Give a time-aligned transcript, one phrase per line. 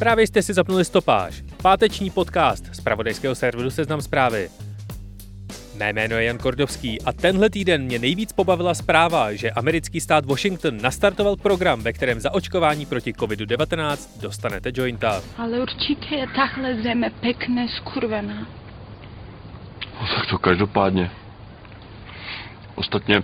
[0.00, 1.42] Právě jste si zapnuli stopáž.
[1.62, 4.48] Páteční podcast z pravodejského serveru Seznam zprávy.
[5.76, 10.24] Mé jméno je Jan Kordovský a tenhle týden mě nejvíc pobavila zpráva, že americký stát
[10.24, 15.22] Washington nastartoval program, ve kterém za očkování proti COVID-19 dostanete jointa.
[15.38, 18.46] Ale určitě je tahle zeme pekne skurvená.
[20.00, 21.10] No, tak to každopádně.
[22.74, 23.22] Ostatně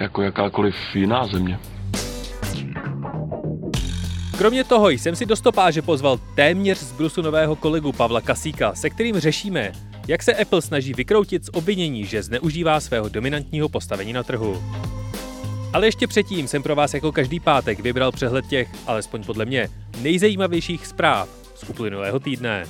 [0.00, 1.58] jako jakákoliv jiná země.
[4.40, 8.90] Kromě toho jsem si do stopáže pozval téměř z brusu nového kolegu Pavla Kasíka, se
[8.90, 9.72] kterým řešíme,
[10.08, 14.62] jak se Apple snaží vykroutit z obvinění, že zneužívá svého dominantního postavení na trhu.
[15.72, 19.68] Ale ještě předtím jsem pro vás jako každý pátek vybral přehled těch, alespoň podle mě,
[20.02, 22.64] nejzajímavějších zpráv z uplynulého týdne.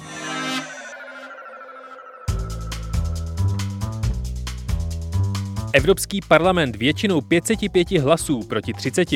[5.73, 9.09] Evropský parlament většinou 505 hlasů proti 30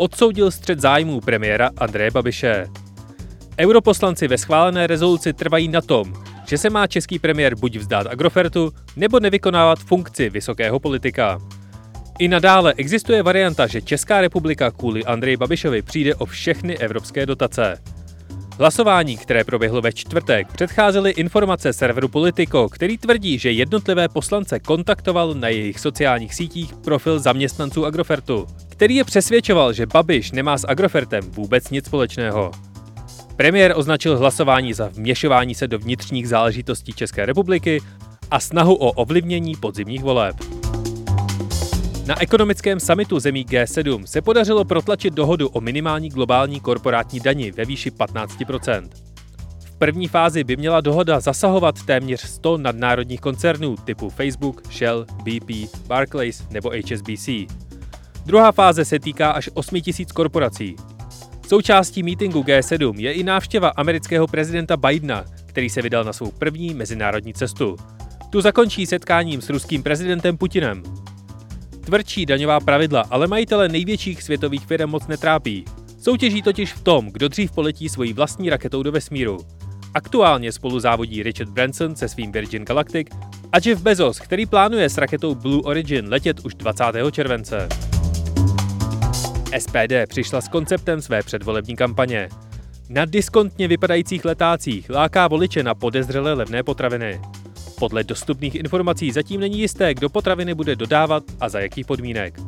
[0.00, 2.66] odsoudil střed zájmů premiéra Andreje Babiše.
[3.58, 6.14] Europoslanci ve schválené rezoluci trvají na tom,
[6.46, 11.38] že se má český premiér buď vzdát Agrofertu, nebo nevykonávat funkci vysokého politika.
[12.18, 17.78] I nadále existuje varianta, že Česká republika kvůli Andreji Babišovi přijde o všechny evropské dotace.
[18.58, 25.34] Hlasování, které proběhlo ve čtvrtek, předcházely informace serveru Politico, který tvrdí, že jednotlivé poslance kontaktoval
[25.34, 28.46] na jejich sociálních sítích profil zaměstnanců Agrofertu,
[28.80, 32.50] který je přesvědčoval, že Babiš nemá s Agrofertem vůbec nic společného.
[33.36, 37.80] Premiér označil hlasování za vměšování se do vnitřních záležitostí České republiky
[38.30, 40.36] a snahu o ovlivnění podzimních voleb.
[42.06, 47.64] Na ekonomickém samitu zemí G7 se podařilo protlačit dohodu o minimální globální korporátní dani ve
[47.64, 48.88] výši 15%
[49.64, 55.50] V první fázi by měla dohoda zasahovat téměř 100 nadnárodních koncernů typu Facebook, Shell, BP,
[55.86, 57.28] Barclays nebo HSBC.
[58.26, 59.82] Druhá fáze se týká až 8 000
[60.14, 60.76] korporací.
[61.48, 66.74] Součástí mítingu G7 je i návštěva amerického prezidenta Bidena, který se vydal na svou první
[66.74, 67.76] mezinárodní cestu.
[68.30, 70.82] Tu zakončí setkáním s ruským prezidentem Putinem.
[71.84, 75.64] Tvrdší daňová pravidla ale majitele největších světových firm moc netrápí.
[76.00, 79.38] Soutěží totiž v tom, kdo dřív poletí svojí vlastní raketou do vesmíru.
[79.94, 83.08] Aktuálně spolu závodí Richard Branson se svým Virgin Galactic
[83.52, 86.84] a Jeff Bezos, který plánuje s raketou Blue Origin letět už 20.
[87.10, 87.89] července.
[89.58, 92.28] SPD přišla s konceptem své předvolební kampaně.
[92.88, 97.20] Na diskontně vypadajících letácích láká voliče na podezřelé levné potraviny.
[97.78, 102.38] Podle dostupných informací zatím není jisté, kdo potraviny bude dodávat a za jakých podmínek.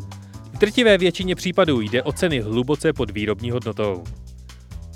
[0.52, 4.04] V drtivé většině případů jde o ceny hluboce pod výrobní hodnotou.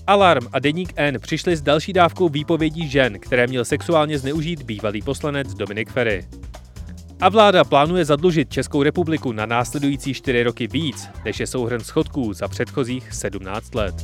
[0.06, 5.02] Alarm a Deník N přišli s další dávkou výpovědí žen, které měl sexuálně zneužít bývalý
[5.02, 6.24] poslanec Dominik Ferry.
[7.20, 12.32] A vláda plánuje zadlužit Českou republiku na následující čtyři roky víc, než je souhrn schodků
[12.32, 13.94] za předchozích 17 let.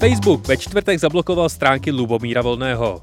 [0.00, 3.02] Facebook ve čtvrtek zablokoval stránky Lubomíra Volného.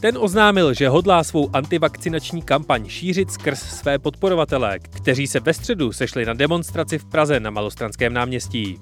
[0.00, 5.92] Ten oznámil, že hodlá svou antivakcinační kampaň šířit skrz své podporovatele, kteří se ve středu
[5.92, 8.78] sešli na demonstraci v Praze na Malostranském náměstí.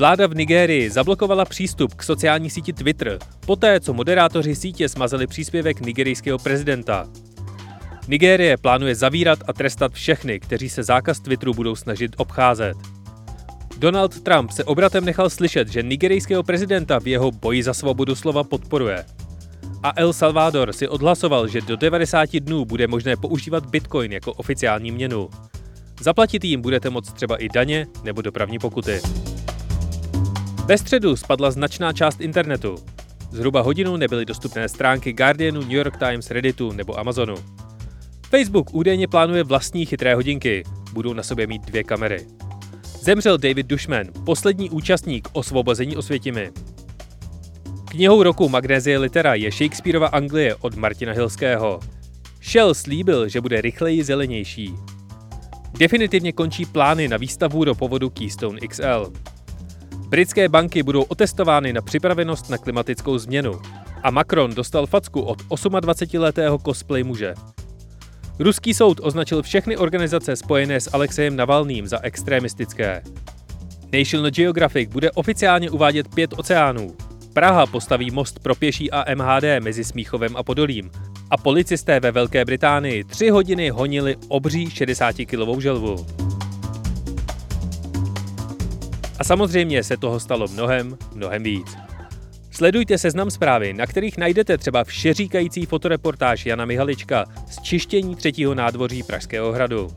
[0.00, 5.80] Vláda v Nigérii zablokovala přístup k sociální síti Twitter, poté co moderátoři sítě smazali příspěvek
[5.80, 7.08] nigerijského prezidenta.
[8.08, 12.76] Nigérie plánuje zavírat a trestat všechny, kteří se zákaz Twitteru budou snažit obcházet.
[13.78, 18.44] Donald Trump se obratem nechal slyšet, že nigerijského prezidenta v jeho boji za svobodu slova
[18.44, 19.04] podporuje.
[19.82, 24.90] A El Salvador si odhlasoval, že do 90 dnů bude možné používat bitcoin jako oficiální
[24.90, 25.28] měnu.
[26.00, 29.00] Zaplatit jim budete moct třeba i daně nebo dopravní pokuty.
[30.70, 32.74] Ve středu spadla značná část internetu.
[33.30, 37.34] Zhruba hodinu nebyly dostupné stránky Guardianu, New York Times, Redditu nebo Amazonu.
[38.28, 40.64] Facebook údajně plánuje vlastní chytré hodinky.
[40.92, 42.26] Budou na sobě mít dvě kamery.
[43.00, 46.50] Zemřel David Dushman, poslední účastník osvobození Osvětimi.
[47.84, 51.80] Knihou roku Magnézie litera je Shakespeareova Anglie od Martina Hilského.
[52.42, 54.74] Shell slíbil, že bude rychleji zelenější.
[55.78, 59.12] Definitivně končí plány na výstavu do povodu Keystone XL.
[60.10, 63.60] Britské banky budou otestovány na připravenost na klimatickou změnu.
[64.02, 67.34] A Macron dostal facku od 28-letého cosplay muže.
[68.38, 73.02] Ruský soud označil všechny organizace spojené s Alexejem Navalným za extremistické.
[73.92, 76.94] National Geographic bude oficiálně uvádět pět oceánů.
[77.32, 80.90] Praha postaví most pro pěší a MHD mezi Smíchovem a Podolím.
[81.30, 86.06] A policisté ve Velké Británii tři hodiny honili obří 60-kilovou želvu.
[89.20, 91.76] A samozřejmě se toho stalo mnohem, mnohem víc.
[92.50, 99.02] Sledujte seznam zprávy, na kterých najdete třeba všeříkající fotoreportáž Jana Mihalička z čištění třetího nádvoří
[99.02, 99.88] Pražského hradu.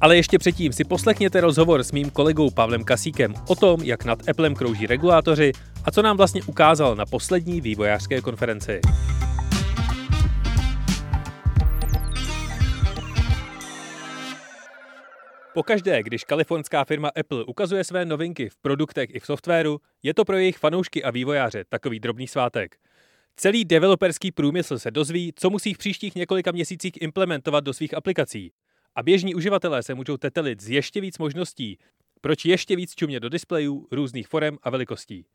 [0.00, 4.28] Ale ještě předtím si poslechněte rozhovor s mým kolegou Pavlem Kasíkem o tom, jak nad
[4.28, 5.52] Applem krouží regulátoři
[5.84, 8.80] a co nám vlastně ukázal na poslední vývojářské konferenci.
[15.58, 20.24] Pokaždé, když kalifornská firma Apple ukazuje své novinky v produktech i v softwaru, je to
[20.24, 22.76] pro jejich fanoušky a vývojáře takový drobný svátek.
[23.36, 28.52] Celý developerský průmysl se dozví, co musí v příštích několika měsících implementovat do svých aplikací.
[28.94, 31.78] A běžní uživatelé se můžou tetelit z ještě víc možností,
[32.20, 35.26] proč ještě víc čumě do displejů různých forem a velikostí.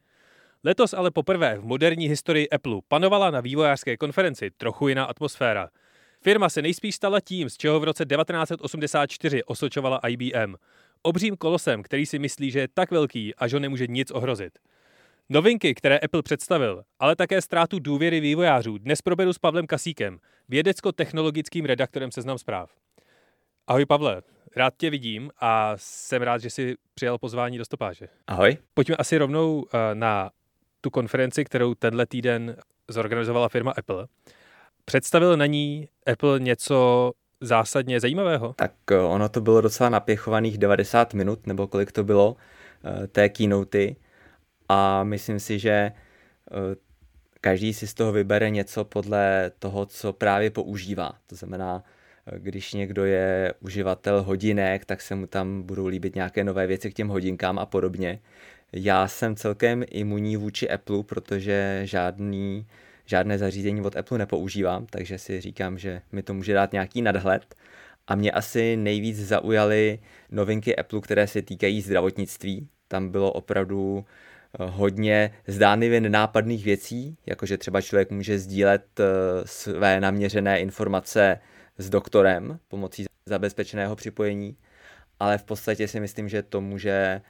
[0.63, 5.69] Letos ale poprvé v moderní historii Apple panovala na vývojářské konferenci trochu jiná atmosféra–
[6.23, 10.55] Firma se nejspíš stala tím, z čeho v roce 1984 osočovala IBM.
[11.01, 14.59] Obřím kolosem, který si myslí, že je tak velký a že ho nemůže nic ohrozit.
[15.29, 21.65] Novinky, které Apple představil, ale také ztrátu důvěry vývojářů, dnes proberu s Pavlem Kasíkem, vědecko-technologickým
[21.65, 22.71] redaktorem Seznam zpráv.
[23.67, 24.21] Ahoj Pavle,
[24.55, 28.07] rád tě vidím a jsem rád, že jsi přijal pozvání do stopáže.
[28.27, 28.57] Ahoj.
[28.73, 30.31] Pojďme asi rovnou eh, na
[30.81, 32.55] tu konferenci, kterou tenhle týden
[32.87, 34.07] zorganizovala firma Apple.
[34.85, 38.53] Představil na ní Apple něco zásadně zajímavého?
[38.53, 42.35] Tak eh, ono to bylo docela napěchovaných 90 minut, nebo kolik to bylo,
[43.03, 43.95] eh, té keynoty.
[44.69, 45.93] A myslím si, že eh,
[47.41, 51.13] každý si z toho vybere něco podle toho, co právě používá.
[51.27, 51.83] To znamená,
[52.37, 56.93] když někdo je uživatel hodinek, tak se mu tam budou líbit nějaké nové věci k
[56.93, 58.19] těm hodinkám a podobně.
[58.73, 62.67] Já jsem celkem imunní vůči Apple, protože žádný
[63.05, 67.55] žádné zařízení od Apple nepoužívám, takže si říkám, že mi to může dát nějaký nadhled.
[68.07, 69.99] A mě asi nejvíc zaujaly
[70.31, 72.67] novinky Apple, které se týkají zdravotnictví.
[72.87, 79.03] Tam bylo opravdu eh, hodně zdánlivě nenápadných věcí, jakože třeba člověk může sdílet eh,
[79.45, 81.39] své naměřené informace
[81.77, 84.57] s doktorem pomocí zabezpečeného připojení,
[85.19, 87.21] ale v podstatě si myslím, že to může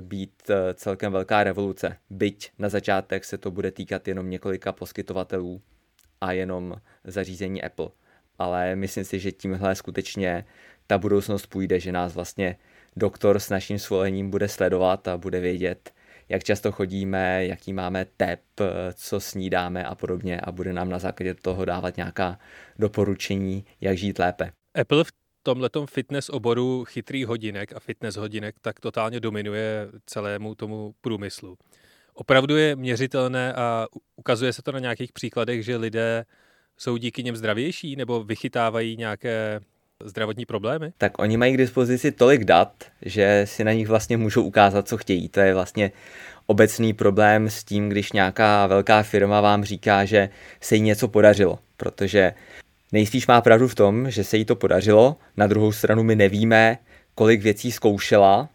[0.00, 1.96] být eh, celkem velká revoluce.
[2.10, 5.62] Byť na začátek se to bude týkat jenom několika poskytovatelů
[6.20, 6.74] a jenom
[7.04, 7.88] zařízení Apple.
[8.38, 10.44] Ale myslím si, že tímhle skutečně
[10.86, 12.56] ta budoucnost půjde, že nás vlastně
[12.96, 15.92] doktor s naším svolením bude sledovat a bude vědět,
[16.28, 20.98] jak často chodíme, jaký máme tep, eh, co snídáme a podobně a bude nám na
[20.98, 22.38] základě toho dávat nějaká
[22.78, 24.52] doporučení, jak žít lépe.
[24.80, 30.94] Apple v tomhletom fitness oboru chytrý hodinek a fitness hodinek tak totálně dominuje celému tomu
[31.00, 31.56] průmyslu.
[32.14, 33.86] Opravdu je měřitelné a
[34.16, 36.24] ukazuje se to na nějakých příkladech, že lidé
[36.76, 39.60] jsou díky něm zdravější nebo vychytávají nějaké
[40.04, 40.92] zdravotní problémy?
[40.98, 44.96] Tak oni mají k dispozici tolik dat, že si na nich vlastně můžou ukázat, co
[44.96, 45.28] chtějí.
[45.28, 45.92] To je vlastně
[46.46, 50.28] obecný problém s tím, když nějaká velká firma vám říká, že
[50.60, 52.34] se jí něco podařilo, protože
[52.94, 56.78] Nejspíš má pravdu v tom, že se jí to podařilo, na druhou stranu my nevíme,
[57.14, 58.48] kolik věcí zkoušela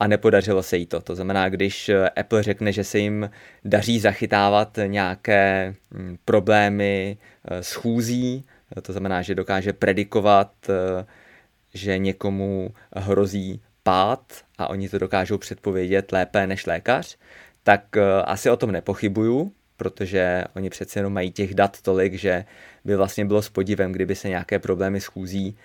[0.00, 1.00] a nepodařilo se jí to.
[1.00, 3.30] To znamená, když eh, Apple řekne, že se jim
[3.64, 8.44] daří zachytávat nějaké hm, problémy eh, s chůzí,
[8.82, 11.04] to znamená, že dokáže predikovat, eh,
[11.74, 17.16] že někomu hrozí pád a oni to dokážou předpovědět lépe než lékař,
[17.62, 22.44] tak asi o tom nepochybuju, protože oni přece jenom mají těch dat tolik, že
[22.84, 25.56] by vlastně bylo s podivem, kdyby se nějaké problémy s chůzí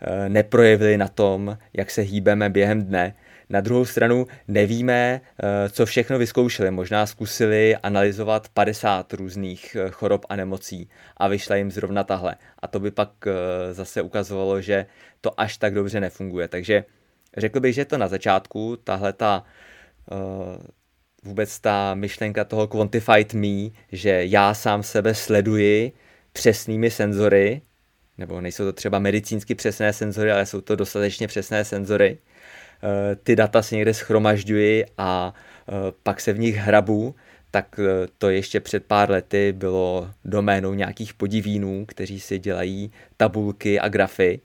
[0.00, 3.14] eh, neprojevily na tom, jak se hýbeme během dne.
[3.48, 6.70] Na druhou stranu nevíme, eh, co všechno vyzkoušeli.
[6.70, 12.36] Možná zkusili analyzovat 50 různých eh, chorob a nemocí a vyšla jim zrovna tahle.
[12.58, 13.10] A to by pak
[13.72, 14.86] zase ukazovalo, že
[15.20, 16.48] to až tak dobře nefunguje.
[16.48, 16.84] Takže
[17.36, 19.44] řekl bych, že to na začátku, tahle ta
[21.24, 25.92] vůbec ta myšlenka toho quantified me, že já sám sebe sleduji
[26.32, 27.62] přesnými senzory,
[28.18, 32.18] nebo nejsou to třeba medicínsky přesné senzory, ale jsou to dostatečně přesné senzory.
[32.82, 35.34] Eh, ty data si někde schromažďuji a
[35.68, 35.72] eh,
[36.02, 37.14] pak se v nich hrabu,
[37.50, 43.80] tak eh, to ještě před pár lety bylo doménou nějakých podivínů, kteří si dělají tabulky
[43.80, 44.40] a grafy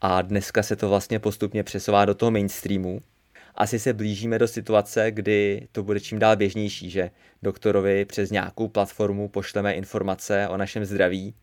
[0.00, 3.00] a dneska se to vlastně postupně přesouvá do toho mainstreamu
[3.56, 7.10] asi se blížíme do situace, kdy to bude čím dál běžnější, že
[7.42, 11.34] doktorovi přes nějakou platformu pošleme informace o našem zdraví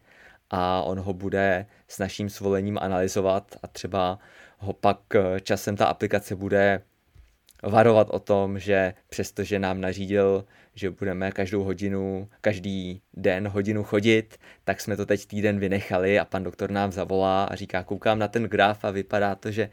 [0.49, 4.19] a on ho bude s naším svolením analyzovat a třeba
[4.57, 6.81] ho pak eh, časem ta aplikace bude
[7.63, 14.37] varovat o tom, že přestože nám nařídil že budeme každou hodinu, každý den hodinu chodit,
[14.63, 18.27] tak jsme to teď týden vynechali a pan doktor nám zavolá a říká, koukám na
[18.27, 19.69] ten graf a vypadá to, že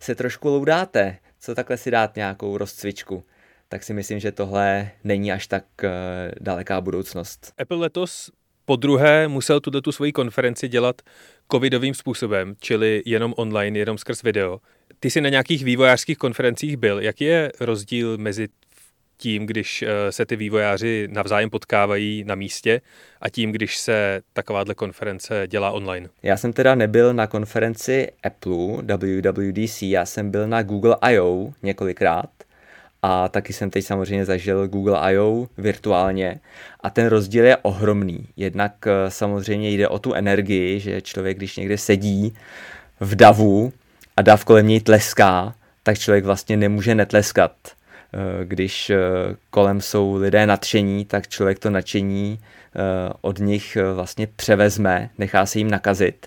[0.00, 3.24] se trošku loudáte, co takhle si dát nějakou rozcvičku
[3.70, 5.90] tak si myslím, že tohle není až tak uh,
[6.40, 7.52] daleká budoucnost.
[7.58, 8.30] Apple letos
[8.64, 11.02] po druhé musel tuto tu svoji konferenci dělat
[11.52, 14.60] covidovým způsobem, čili jenom online, jenom skrz video.
[15.00, 17.00] Ty jsi na nějakých vývojářských konferencích byl.
[17.00, 18.48] Jaký je rozdíl mezi
[19.20, 22.80] tím, když eh, se ty vývojáři navzájem potkávají na místě
[23.20, 26.08] a tím, když se takováhle konference dělá online?
[26.22, 31.52] Já jsem teda nebyl na konferenci Apple WWDC, já jsem byl na Google I.O.
[31.62, 32.30] několikrát
[33.02, 35.46] a taky jsem teď samozřejmě zažil Google I.O.
[35.58, 36.40] virtuálně
[36.80, 38.26] a ten rozdíl je ohromný.
[38.36, 42.34] Jednak eh, samozřejmě jde o tu energii, že člověk, když někde sedí
[43.00, 43.72] v davu
[44.16, 47.52] a dav kolem něj tleská, tak člověk vlastně nemůže netleskat.
[48.14, 48.98] Eh, když eh,
[49.50, 52.40] kolem jsou lidé nadšení, tak člověk to nadšení
[53.20, 56.26] od nich vlastně převezme, nechá se jim nakazit.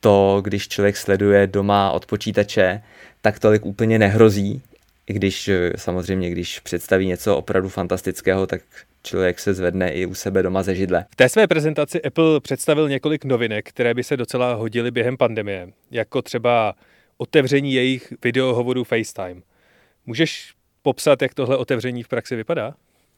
[0.00, 2.82] To, když člověk sleduje doma od počítače,
[3.20, 4.62] tak tolik úplně nehrozí,
[5.08, 8.60] i když eh, samozřejmě, když představí něco opravdu fantastického, tak
[9.02, 11.04] člověk se zvedne i u sebe doma ze židle.
[11.10, 15.68] V té své prezentaci Apple představil několik novinek, které by se docela hodily během pandemie,
[15.90, 16.74] jako třeba
[17.16, 19.40] otevření jejich videohovoru FaceTime.
[20.06, 22.74] Můžeš popsat, jak tohle otevření v praxi vypadá?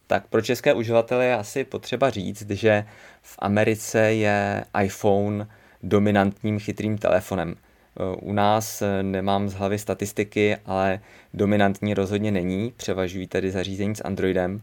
[0.07, 2.85] Tak pro české uživatele je asi potřeba říct, že
[3.23, 5.47] v Americe je iPhone
[5.83, 7.55] dominantním chytrým telefonem.
[7.55, 11.01] Eh, u nás eh, nemám z hlavy statistiky, ale
[11.35, 14.63] dominantní rozhodně není, převažují tedy zařízení s Androidem,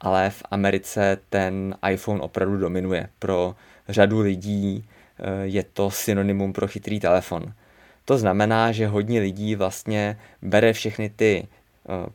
[0.00, 3.08] ale v Americe ten iPhone opravdu dominuje.
[3.18, 3.54] Pro
[3.88, 7.52] řadu lidí eh, je to synonymum pro chytrý telefon.
[8.04, 11.48] To znamená, že hodně lidí vlastně bere všechny ty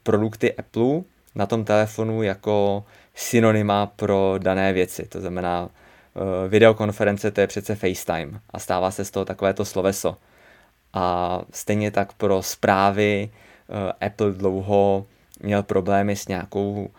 [0.03, 1.01] produkty Apple
[1.35, 2.83] na tom telefonu jako
[3.15, 5.05] synonyma pro dané věci.
[5.05, 5.69] To znamená,
[6.47, 10.17] videokonference to je přece FaceTime a stává se z toho takovéto sloveso.
[10.93, 15.05] A stejně tak pro zprávy eh, Apple dlouho
[15.39, 16.89] měl problémy s nějakou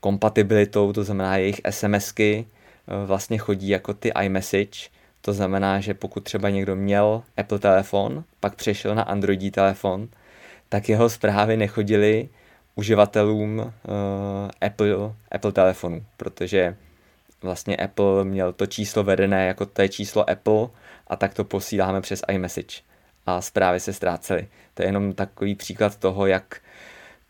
[0.00, 4.88] kompatibilitou, to znamená jejich SMSky eh, vlastně chodí jako ty iMessage,
[5.20, 10.08] to znamená, že pokud třeba někdo měl Apple telefon, pak přešel na Androidí telefon,
[10.68, 12.28] tak jeho zprávy nechodily
[12.74, 13.70] uživatelům uh,
[14.60, 16.76] Apple, Apple telefonu, protože
[17.42, 20.68] vlastně Apple měl to číslo vedené jako to je číslo Apple
[21.06, 22.80] a tak to posíláme přes iMessage
[23.26, 24.48] a zprávy se ztrácely.
[24.74, 26.60] To je jenom takový příklad toho, jak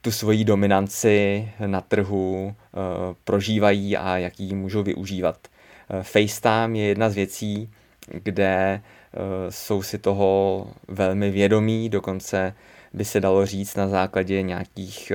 [0.01, 2.83] tu svoji dominanci na trhu uh,
[3.25, 5.49] prožívají a jak ji můžou využívat.
[5.89, 7.71] Uh, FaceTime je jedna z věcí,
[8.07, 12.55] kde uh, jsou si toho velmi vědomí, dokonce
[12.93, 15.13] by se dalo říct na základě nějakých,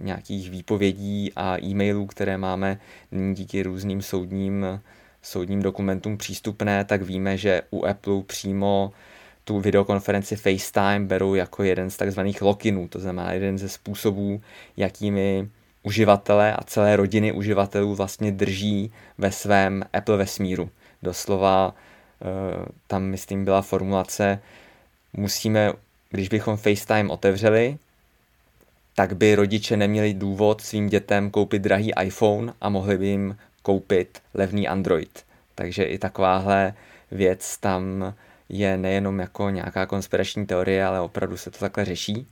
[0.00, 2.80] nějakých výpovědí a e-mailů, které máme
[3.12, 4.80] nyní díky různým soudním,
[5.22, 8.92] soudním dokumentům přístupné, tak víme, že u Apple přímo
[9.44, 14.40] tu videokonferenci FaceTime berou jako jeden z takzvaných lokinů, to znamená jeden ze způsobů,
[14.76, 15.48] jakými
[15.82, 20.70] uživatelé a celé rodiny uživatelů vlastně drží ve svém Apple vesmíru.
[21.02, 22.24] Doslova eh,
[22.86, 24.40] tam, myslím, byla formulace,
[25.12, 25.72] musíme,
[26.10, 27.78] když bychom FaceTime otevřeli,
[28.94, 34.22] tak by rodiče neměli důvod svým dětem koupit drahý iPhone a mohli by jim koupit
[34.34, 35.24] levný Android.
[35.54, 36.74] Takže i takováhle
[37.10, 38.14] věc tam
[38.48, 42.26] je nejenom jako nějaká konspirační teorie, ale opravdu se to takhle řeší.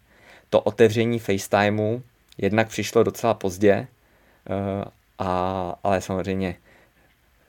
[0.51, 2.01] To otevření FaceTimeu
[2.39, 4.85] jednak přišlo docela pozdě, eh,
[5.19, 6.57] a, ale samozřejmě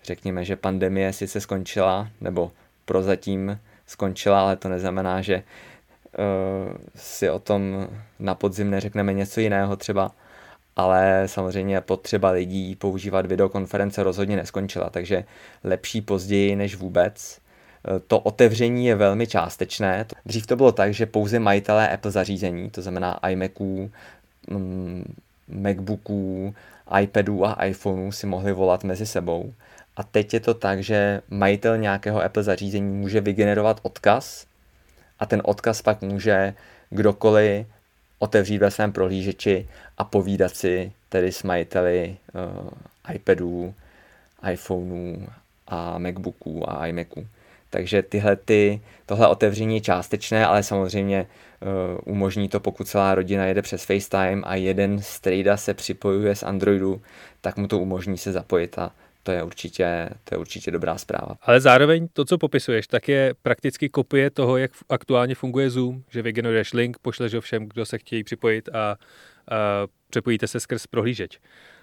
[0.04, 2.52] řekněme, že pandemie sice skončila, nebo
[2.86, 5.44] prozatím skončila, ale to neznamená, že
[6.96, 7.88] si o tom
[8.20, 10.12] na podzim neřekneme něco jiného třeba,
[10.76, 15.24] ale samozřejmě potřeba lidí používat videokonference rozhodně neskončila, takže
[15.64, 17.40] lepší později než vůbec
[18.08, 20.06] to otevření je velmi částečné.
[20.26, 23.92] Dřív to bylo tak, že pouze majitelé Apple zařízení, to znamená iMaců,
[24.50, 25.14] mm,
[25.48, 26.56] MacBooků,
[27.02, 29.54] iPadů a iPhoneů si mohli volat mezi sebou.
[29.98, 34.46] A teď je to tak, že majitel nějakého Apple zařízení může vygenerovat odkaz
[35.20, 36.54] a ten odkaz pak může
[36.90, 37.68] kdokoliv
[38.20, 42.70] otevřít ve svém prohlížeči a povídat si tedy s majiteli uh,
[43.16, 43.74] iPadů,
[44.52, 45.28] iPhoneů
[45.68, 47.28] a MacBooků a iMaců.
[47.70, 53.46] Takže tyhle ty, tohle otevření je částečné, ale samozřejmě uh, umožní to, pokud celá rodina
[53.46, 55.22] jede přes FaceTime a jeden z
[55.56, 57.02] se připojuje z Androidu,
[57.42, 58.92] tak mu to umožní se zapojit a
[59.28, 61.36] to je určitě, to je určitě dobrá zpráva.
[61.42, 66.22] Ale zároveň to, co popisuješ, tak je prakticky kopie toho, jak aktuálně funguje Zoom, že
[66.22, 68.96] vygeneruješ link, pošleš ho všem, kdo se chtějí připojit a, a
[70.10, 71.40] přepojíte se skrz prohlížeč.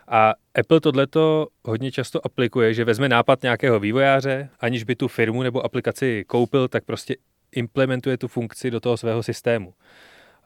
[0.08, 5.42] A Apple tohleto hodně často aplikuje, že vezme nápad nějakého vývojáře, aniž by tu firmu
[5.42, 7.16] nebo aplikaci koupil, tak prostě
[7.52, 9.74] implementuje tu funkci do toho svého systému.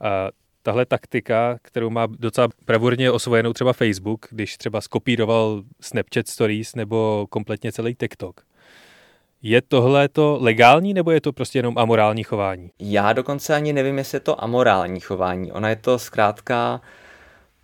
[0.01, 0.29] A
[0.69, 7.27] tahle taktika, kterou má docela bravurně osvojenou třeba Facebook, když třeba skopíroval Snapchat Stories nebo
[7.29, 8.41] kompletně celý TikTok.
[9.41, 12.71] Je tohle to legální nebo je to prostě jenom amorální chování?
[12.79, 15.51] Já dokonce ani nevím, jestli je to amorální chování.
[15.51, 16.81] Ona je to zkrátka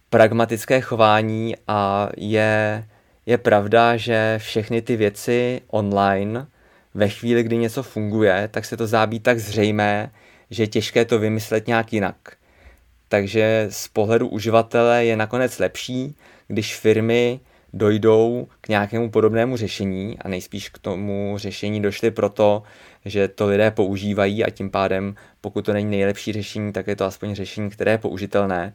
[0.09, 2.87] pragmatické chování a je,
[3.25, 6.47] je pravda, že všechny ty věci online
[6.93, 10.11] ve chvíli, kdy něco funguje, tak se to zábí tak zřejmé,
[10.49, 12.15] že je těžké to vymyslet nějak jinak.
[13.09, 16.15] Takže z pohledu uživatele je nakonec lepší,
[16.47, 17.39] když firmy
[17.73, 22.63] dojdou k nějakému podobnému řešení a nejspíš k tomu řešení došly proto,
[23.05, 27.05] že to lidé používají a tím pádem, pokud to není nejlepší řešení, tak je to
[27.05, 28.73] aspoň řešení, které je použitelné,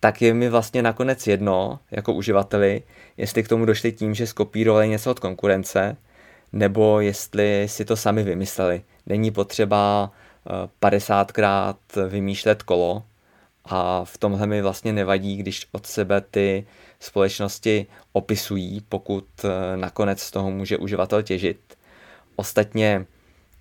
[0.00, 2.82] tak je mi vlastně nakonec jedno, jako uživateli,
[3.16, 5.96] jestli k tomu došli tím, že skopírovali něco od konkurence,
[6.52, 8.82] nebo jestli si to sami vymysleli.
[9.06, 10.12] Není potřeba
[10.82, 13.02] 50krát eh, vymýšlet kolo
[13.64, 16.66] a v tomhle mi vlastně nevadí, když od sebe ty
[17.00, 21.78] společnosti opisují, pokud eh, nakonec z toho může uživatel těžit.
[22.36, 23.06] Ostatně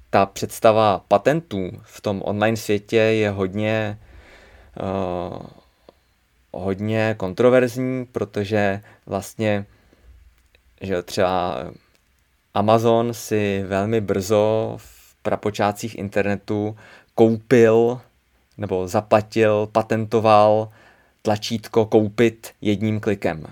[0.10, 4.00] ta představa patentů v tom online světě je hodně
[4.81, 5.38] uh,
[6.51, 9.65] hodně kontroverzní, protože vlastně
[10.81, 11.58] že třeba
[12.53, 16.77] Amazon si velmi brzo v prapočátcích internetu
[17.15, 18.01] koupil
[18.62, 20.70] nebo zaplatil, patentoval
[21.22, 23.46] tlačítko koupit jedním klikem.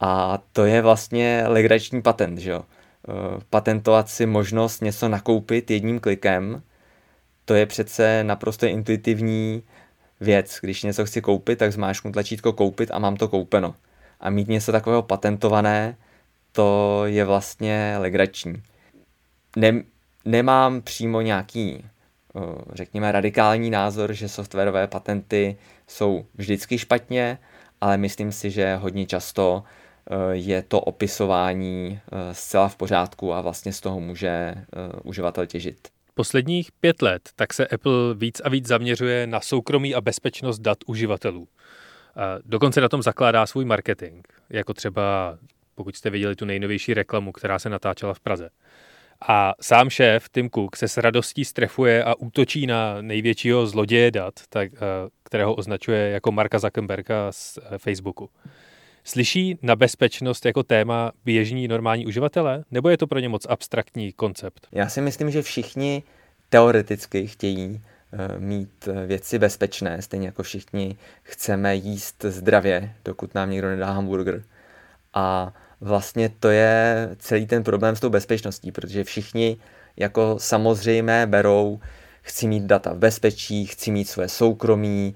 [0.00, 2.64] A to je vlastně legrační patent, že jo?
[3.08, 6.62] Eh, patentovat si možnost něco nakoupit jedním klikem,
[7.44, 9.62] to je přece naprosto intuitivní
[10.20, 10.58] věc.
[10.60, 13.74] Když něco chci koupit, tak zmáčknu tlačítko koupit a mám to koupeno.
[14.20, 15.96] A mít něco takového patentované,
[16.52, 18.62] to je vlastně legrační.
[19.56, 19.82] Ne,
[20.24, 21.84] nemám přímo nějaký,
[22.72, 27.38] řekněme, radikální názor, že softwarové patenty jsou vždycky špatně,
[27.80, 33.40] ale myslím si, že hodně často eh, je to opisování eh, zcela v pořádku a
[33.40, 34.54] vlastně z toho může
[35.02, 35.88] uživatel těžit.
[36.14, 40.78] Posledních pět let tak se Apple víc a víc zaměřuje na soukromí a bezpečnost dat
[40.86, 41.48] uživatelů.
[42.44, 45.38] Dokonce na tom zakládá svůj marketing, jako třeba
[45.74, 48.50] pokud jste viděli tu nejnovější reklamu, která se natáčela v Praze.
[49.28, 54.34] A sám šéf Tim Cook se s radostí strefuje a útočí na největšího zloděje dat,
[54.48, 54.72] tak,
[55.32, 58.30] kterého označuje jako Marka Zuckerberga z e, Facebooku.
[59.04, 64.12] Slyší na bezpečnost jako téma běžní normální uživatelé, nebo je to pro ně moc abstraktní
[64.12, 64.66] koncept?
[64.72, 66.02] Já si myslím, že všichni
[66.48, 67.80] teoreticky chtějí
[68.12, 73.90] eh, mít eh, věci bezpečné, stejně jako všichni chceme jíst zdravě, dokud nám někdo nedá
[73.90, 74.44] hamburger.
[75.14, 79.56] A vlastně to je celý ten problém s tou bezpečností, protože všichni
[79.96, 81.80] jako samozřejmé berou,
[82.22, 85.14] chci mít data v bezpečí, chci mít své soukromí,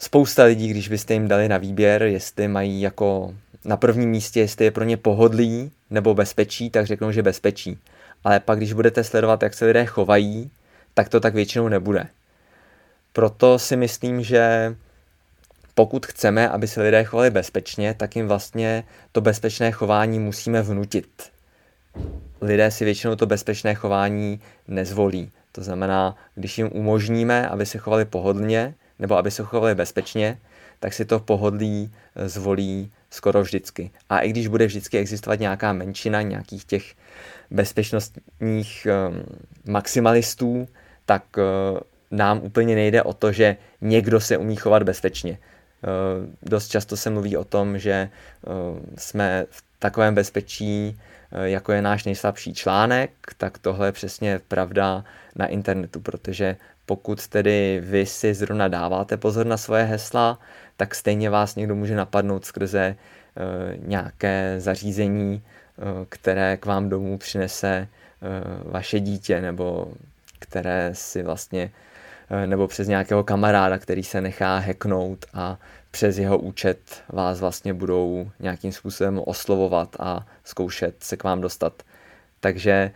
[0.00, 4.64] spousta lidí, když byste jim dali na výběr, jestli mají jako na prvním místě, jestli
[4.64, 7.78] je pro ně pohodlí nebo bezpečí, tak řeknou, že bezpečí.
[8.24, 10.50] Ale pak, když budete sledovat, jak se lidé chovají,
[10.94, 12.06] tak to tak většinou nebude.
[13.12, 14.74] Proto si myslím, že
[15.74, 21.30] pokud chceme, aby se lidé chovali bezpečně, tak jim vlastně to bezpečné chování musíme vnutit.
[22.40, 25.30] Lidé si většinou to bezpečné chování nezvolí.
[25.52, 30.38] To znamená, když jim umožníme, aby se chovali pohodlně, nebo aby se chovali bezpečně,
[30.80, 33.90] tak si to pohodlí eh, zvolí skoro vždycky.
[34.08, 36.94] A i když bude vždycky existovat nějaká menšina nějakých těch
[37.50, 39.22] bezpečnostních um,
[39.72, 40.68] maximalistů,
[41.06, 41.78] tak uh,
[42.10, 45.38] nám úplně nejde o to, že někdo se umí chovat bezpečně.
[45.82, 48.10] Uh, dost často se mluví o tom, že
[48.46, 48.52] uh,
[48.98, 51.00] jsme v takovém bezpečí,
[51.42, 55.04] jako je náš nejslabší článek, tak tohle je přesně pravda
[55.36, 60.38] na internetu, protože pokud tedy vy si zrovna dáváte pozor na svoje hesla,
[60.76, 62.96] tak stejně vás někdo může napadnout skrze
[63.76, 65.42] nějaké zařízení,
[66.08, 67.88] které k vám domů přinese
[68.64, 69.92] vaše dítě, nebo
[70.38, 71.70] které si vlastně,
[72.46, 75.58] nebo přes nějakého kamaráda, který se nechá hacknout a
[75.90, 81.82] přes jeho účet vás vlastně budou nějakým způsobem oslovovat a zkoušet se k vám dostat.
[82.40, 82.90] Takže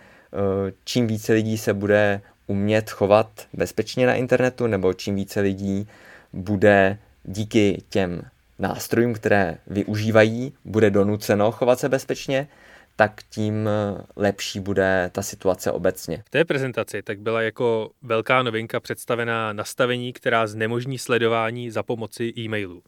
[0.84, 5.88] čím více lidí se bude umět chovat bezpečně na internetu, nebo čím více lidí
[6.32, 8.22] bude díky těm
[8.58, 12.48] nástrojům, které využívají, bude donuceno chovat se bezpečně,
[12.96, 13.68] tak tím
[14.16, 16.22] lepší bude ta situace obecně.
[16.26, 22.32] V té prezentaci tak byla jako velká novinka představená nastavení, která znemožní sledování za pomoci
[22.38, 22.82] e-mailů.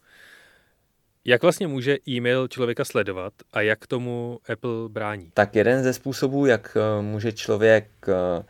[1.25, 5.31] Jak vlastně může e-mail člověka sledovat a jak tomu Apple brání?
[5.33, 8.43] Tak jeden ze způsobů, jak eh, může člověk eh,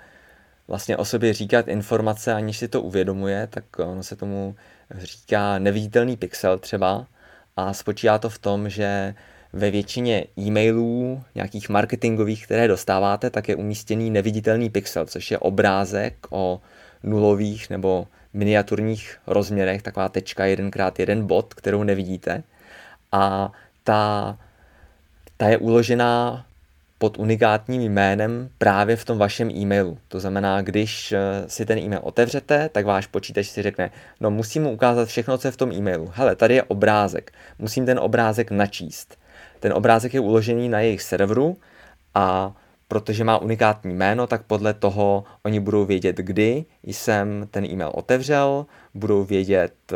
[0.67, 4.55] vlastně o sobě říkat informace, aniž si to uvědomuje, tak ono se tomu
[4.91, 7.07] říká neviditelný pixel třeba
[7.55, 9.15] a spočívá to v tom, že
[9.53, 16.27] ve většině e-mailů, nějakých marketingových, které dostáváte, tak je umístěný neviditelný pixel, což je obrázek
[16.29, 16.61] o
[17.03, 22.43] nulových nebo miniaturních rozměrech, taková tečka 1x1 bod, kterou nevidíte.
[23.11, 23.51] A
[23.83, 24.37] ta,
[25.37, 26.45] ta je uložená
[26.97, 29.97] pod unikátním jménem právě v tom vašem e-mailu.
[30.07, 34.63] To znamená, když eh, si ten e-mail otevřete, tak váš počítač si řekne, no musím
[34.63, 36.11] mu ukázat všechno, co je v tom e-mailu.
[36.13, 39.17] Hele, tady je obrázek, musím ten obrázek načíst.
[39.67, 41.57] Ten obrázek je uložený na jejich serveru
[42.13, 42.55] a
[42.87, 48.65] protože má unikátní jméno, tak podle toho oni budou vědět, kdy jsem ten e-mail otevřel,
[48.93, 49.95] budou vědět, eh,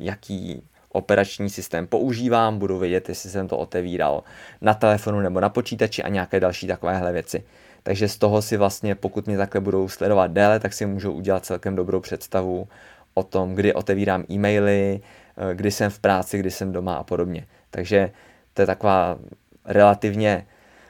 [0.00, 4.22] jaký operační systém používám, budu vědět, jestli jsem to otevíral
[4.60, 7.44] na telefonu nebo na počítači a nějaké další takovéhle věci.
[7.82, 11.44] Takže z toho si vlastně, pokud mě takhle budou sledovat déle, tak si můžou udělat
[11.44, 12.68] celkem dobrou představu
[13.14, 17.46] o tom, kdy otevírám e-maily, eh, kdy jsem v práci, kdy jsem doma a podobně.
[17.70, 18.10] Takže
[18.56, 19.18] to je taková
[19.64, 20.46] relativně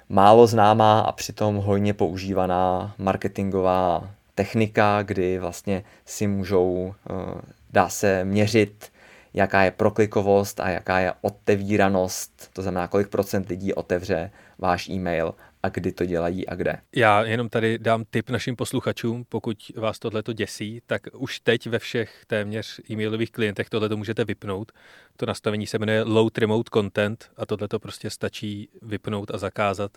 [0.08, 7.40] málo známá a přitom hojně používaná marketingová technika, kdy vlastně si můžou, eh,
[7.72, 8.90] dá se měřit
[9.36, 15.34] jaká je proklikovost a jaká je otevíranost, to znamená, kolik procent lidí otevře váš e-mail
[15.66, 16.76] a kdy to dělají a kde.
[16.96, 21.66] Já jenom tady dám tip našim posluchačům, pokud vás tohle to děsí, tak už teď
[21.66, 24.72] ve všech téměř e-mailových klientech tohle to můžete vypnout.
[25.16, 29.90] To nastavení se jmenuje Load Remote Content a tohle to prostě stačí vypnout a zakázat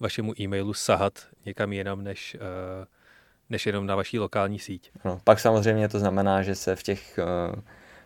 [0.00, 1.12] vašemu e-mailu sahat
[1.46, 2.86] někam jinam než, eh,
[3.50, 4.90] než jenom na vaší lokální síť.
[5.04, 7.18] No, pak samozřejmě to znamená, že se v těch
[7.54, 7.60] uh,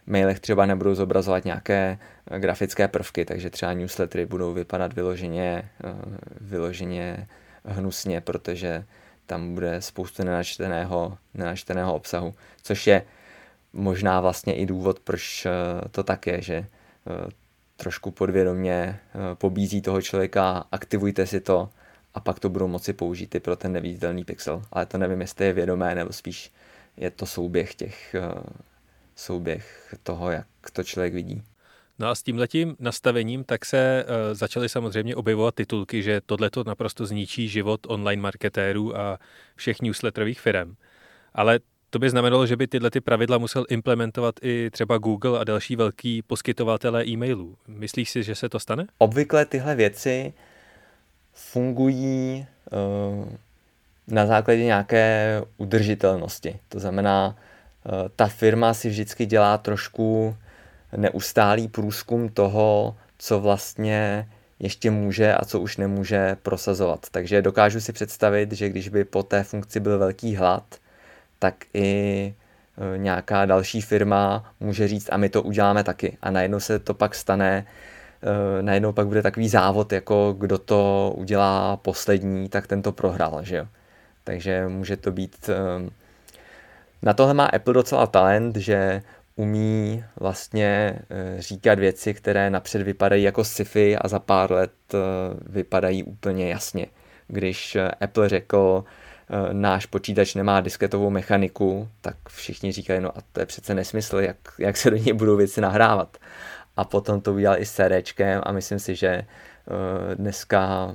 [0.06, 1.98] mailech třeba nebudou zobrazovat nějaké
[2.30, 5.94] eh, grafické prvky, takže třeba newslettery budou vypadat vyloženě, eh,
[6.40, 7.28] vyloženě
[7.64, 8.84] hnusně, protože
[9.26, 13.02] tam bude spoustu nenačteného, nenačteného obsahu, což je
[13.72, 16.66] možná vlastně i důvod, proč eh, to tak je, že
[17.76, 18.98] trošku podvědomě
[19.34, 21.68] pobízí toho člověka, aktivujte si to
[22.14, 24.62] a pak to budou moci použít i pro ten neviditelný pixel.
[24.72, 26.52] Ale to nevím, jestli je vědomé, nebo spíš
[26.96, 28.14] je to souběh těch
[29.16, 31.42] souběh toho, jak to člověk vidí.
[31.98, 36.64] No a s tímhletím nastavením tak se uh, začaly samozřejmě objevovat titulky, že tohle to
[36.64, 39.18] naprosto zničí život online marketérů a
[39.57, 40.75] všech newsletterových firm.
[41.35, 45.44] Ale to by znamenalo, že by tyhle ty pravidla musel implementovat i třeba Google a
[45.44, 47.57] další velký poskytovatelé e-mailů.
[47.68, 48.87] Myslíš si, že se to stane?
[48.98, 50.33] Obvykle tyhle věci
[51.33, 53.29] fungují uh,
[54.07, 56.59] na základě nějaké udržitelnosti.
[56.68, 57.37] To znamená,
[58.16, 60.36] ta firma si vždycky dělá trošku
[60.96, 67.06] neustálý průzkum toho, co vlastně ještě může a co už nemůže prosazovat.
[67.10, 70.64] Takže dokážu si představit, že když by po té funkci byl velký hlad,
[71.38, 72.34] tak i
[72.94, 76.18] eh, nějaká další firma může říct a my to uděláme taky.
[76.22, 77.66] A najednou se to pak stane,
[78.22, 83.44] eh, najednou pak bude takový závod, jako kdo to udělá poslední, tak ten to prohrál,
[83.44, 83.66] že jo.
[84.24, 85.50] Takže může to být
[87.02, 89.02] na tohle má Apple docela talent, že
[89.36, 94.98] umí vlastně eh, říkat věci, které napřed vypadají jako sci-fi a za pár let eh,
[95.46, 96.86] vypadají úplně jasně.
[97.28, 98.84] Když eh, Apple řekl,
[99.52, 104.36] náš počítač nemá disketovou mechaniku, tak všichni říkají, no a to je přece nesmysl, jak,
[104.58, 106.16] jak se do něj budou věci nahrávat.
[106.76, 109.24] A potom to udělal i s CDčkem a myslím si, že
[110.14, 110.94] dneska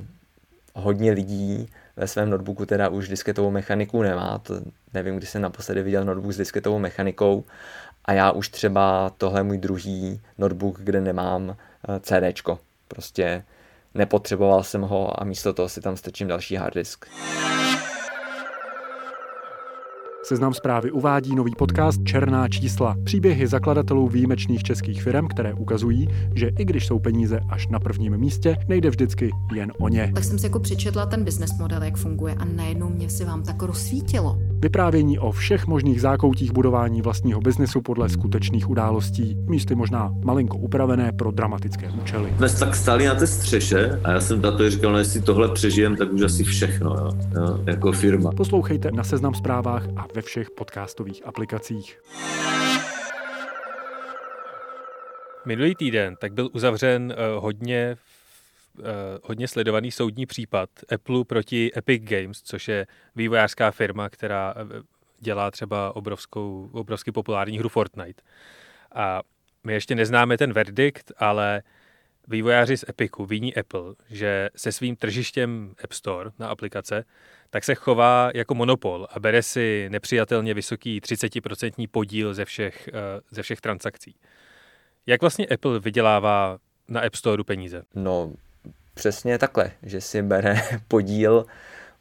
[0.73, 4.53] hodně lidí ve svém notebooku teda už disketovou mechaniku nemá, to
[4.97, 7.43] nevím, kdy jsem naposledy viděl notebook s disketovou mechanikou
[8.05, 12.59] a já už třeba tohle je můj druhý notebook, kde nemám eh, CDčko.
[12.87, 13.43] Prostě
[13.93, 17.05] nepotřeboval jsem ho a místo toho si tam strčím další hard disk.
[20.27, 22.95] Seznam zprávy uvádí nový podcast Černá čísla.
[23.03, 28.17] Příběhy zakladatelů výjimečných českých firm, které ukazují, že i když jsou peníze až na prvním
[28.17, 30.11] místě, nejde vždycky jen o ně.
[30.15, 33.43] Tak jsem si jako přečetla ten business model, jak funguje a najednou mě se vám
[33.43, 34.37] tak rozsvítilo.
[34.59, 41.11] Vyprávění o všech možných zákoutích budování vlastního biznesu podle skutečných událostí, místy možná malinko upravené
[41.11, 42.33] pro dramatické účely.
[42.37, 45.95] Jsme tak stáli na té střeše a já jsem tato říkal, no jestli tohle přežijem,
[45.95, 48.31] tak už asi všechno, jo, jo, jako firma.
[48.31, 52.01] Poslouchejte na Seznam zprávách a ve všech podcastových aplikacích.
[55.45, 57.97] Minulý týden tak byl uzavřen uh, hodně
[58.79, 58.85] uh,
[59.23, 64.81] hodně sledovaný soudní případ Apple proti Epic Games, což je vývojářská firma, která eh,
[65.19, 68.23] dělá třeba obrovskou, obrovsky populární hru Fortnite.
[68.95, 69.21] A
[69.63, 71.63] my ještě neznáme ten verdikt, ale
[72.29, 77.05] Vývojáři z Epiku viní Apple, že se svým tržištěm App Store na aplikace
[77.49, 83.21] tak se chová jako monopol a bere si nepřijatelně vysoký 30% podíl ze všech, eh,
[83.31, 84.15] ze všech transakcí.
[85.05, 86.57] Jak vlastně Apple vydělává
[86.87, 87.81] na App Store peníze?
[87.95, 88.31] No,
[88.93, 91.45] přesně takhle, že si bere podíl,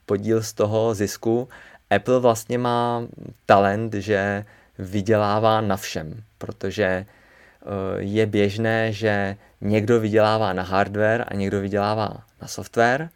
[0.06, 1.48] podíl z toho zisku.
[1.90, 3.06] Apple vlastně má
[3.46, 4.44] talent, že
[4.78, 7.06] vydělává na všem, protože eh,
[7.98, 13.08] je běžné, že někdo vydělává na hardware a někdo vydělává na software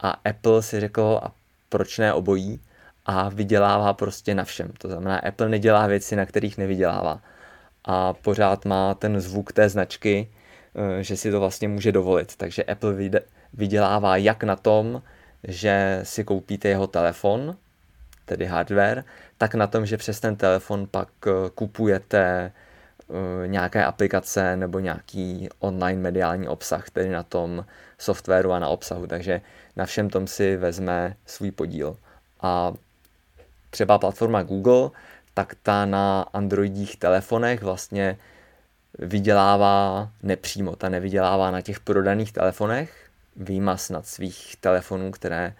[0.00, 1.32] a Apple si řekl, a
[1.76, 2.60] proč ne obojí,
[3.06, 4.72] a vydělává prostě na všem.
[4.78, 7.20] To znamená, Apple nedělá věci, na kterých nevydělává.
[7.84, 10.28] A pořád má ten zvuk té značky,
[10.74, 12.36] eh, že si to vlastně může dovolit.
[12.36, 12.94] Takže Apple
[13.52, 15.02] vydělává jak na tom,
[15.44, 17.56] že si koupíte jeho telefon,
[18.24, 19.04] tedy hardware,
[19.38, 22.52] tak na tom, že přes ten telefon pak eh, kupujete
[23.10, 27.64] eh, nějaké aplikace nebo nějaký online mediální obsah, tedy na tom
[27.98, 29.06] softwaru a na obsahu.
[29.06, 29.40] Takže
[29.76, 31.96] na všem tom si vezme svůj podíl.
[32.40, 32.72] A
[33.70, 34.90] třeba platforma Google,
[35.34, 38.18] tak ta na androidích telefonech vlastně
[38.98, 45.54] vydělává nepřímo, ta nevydělává na těch prodaných telefonech, výjima snad svých telefonů, které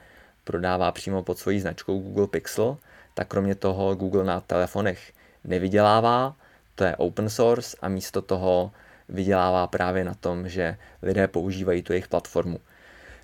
[0.45, 2.77] prodává přímo pod svojí značkou Google Pixel,
[3.15, 5.13] tak kromě toho Google na telefonech
[5.45, 6.37] nevydělává,
[6.75, 8.73] to je open source a místo toho
[9.09, 12.61] vydělává právě na tom, že lidé používají tu jejich platformu.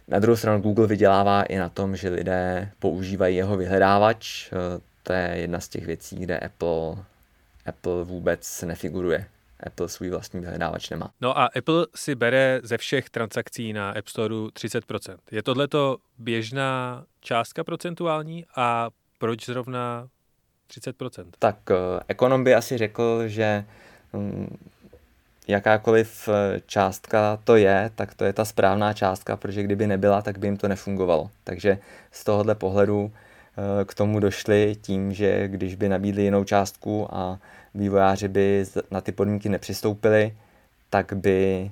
[0.08, 4.50] Na druhou stranu Google vydělává i na tom, že lidé používají jeho vyhledávač.
[5.02, 7.04] To je jedna z těch věcí, kde Apple,
[7.66, 9.26] Apple vůbec nefiguruje.
[9.66, 11.10] Apple svůj vlastní vyhledávač nemá.
[11.20, 15.16] No a Apple si bere ze všech transakcí na App Store 30%.
[15.30, 20.08] Je tohleto běžná částka procentuální a proč zrovna
[20.70, 21.24] 30%?
[21.38, 21.74] Tak eh,
[22.08, 23.64] ekonom by asi řekl, že
[24.12, 24.56] hm,
[25.52, 30.38] jakákoliv eh, částka to je, tak to je ta správná částka, protože kdyby nebyla, tak
[30.38, 31.30] by jim to nefungovalo.
[31.44, 31.78] Takže
[32.10, 37.38] z tohohle pohledu eh, k tomu došli tím, že když by nabídli jinou částku a
[37.74, 40.36] vývojáři by na ty podmínky nepřistoupili,
[40.90, 41.70] tak by,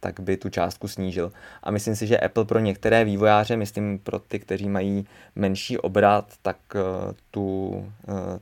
[0.00, 1.32] tak by tu částku snížil.
[1.62, 6.26] A myslím si, že Apple pro některé vývojáře, myslím pro ty, kteří mají menší obrat,
[6.42, 7.74] tak eh, tu,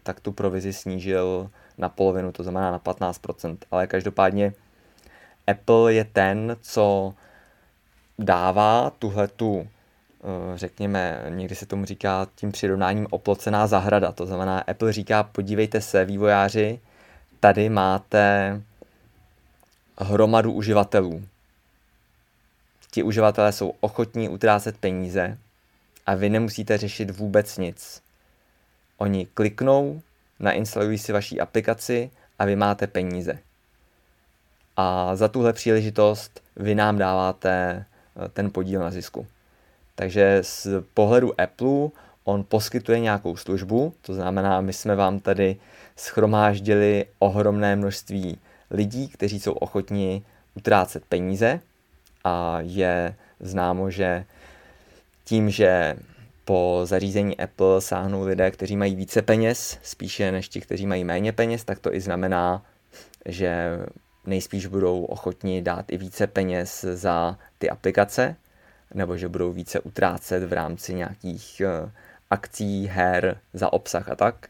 [0.03, 3.57] tak tu provizi snížil na polovinu, to znamená na 15%.
[3.71, 4.53] Ale každopádně
[5.51, 7.15] Apple je ten, co
[8.19, 14.13] dává tuhle tu, eh, řekněme, někdy se tomu říká tím přirovnáním oplocená zahrada.
[14.13, 16.81] To znamená, Apple říká, podívejte se, vývojáři,
[17.41, 18.61] tady máte
[19.99, 21.25] hromadu uživatelů.
[22.91, 25.39] Ti uživatelé jsou ochotní utrácet peníze
[26.07, 28.03] a vy nemusíte řešit vůbec nic.
[28.97, 30.03] Oni kliknou,
[30.41, 33.39] nainstalují si vaší aplikaci a vy máte peníze
[34.81, 37.85] a za tuhle příležitost vy nám dáváte
[38.25, 39.27] eh, ten podíl na zisku.
[39.95, 41.89] Takže z pohledu Apple
[42.25, 45.57] on poskytuje nějakou službu, to znamená, my jsme vám tady
[45.97, 48.39] schromáždili ohromné množství
[48.71, 51.61] lidí, kteří jsou ochotní utrácet peníze
[52.25, 54.25] a je známo, že
[55.25, 55.97] tím, že
[56.45, 61.33] po zařízení Apple sáhnou lidé, kteří mají více peněz, spíše než ti, kteří mají méně
[61.33, 62.63] peněz, tak to i znamená,
[63.27, 63.79] že
[64.29, 68.37] nejspíš budou ochotni dát i více peněz za ty aplikace,
[68.95, 71.91] nebo že budou více utrácet v rámci nějakých eh,
[72.31, 74.49] akcí, her, za obsah a tak,